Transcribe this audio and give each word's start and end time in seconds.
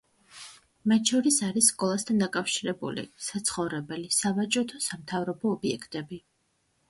მათ 0.91 1.09
შორის 1.11 1.35
არის 1.47 1.67
სკოლასთან 1.73 2.23
დაკავშირებული, 2.23 3.03
საცხოვრებელი, 3.27 4.09
სავაჭრო 4.21 4.63
თუ 4.71 4.83
სამთავრობო 4.89 5.55
ობიექტები. 5.57 6.19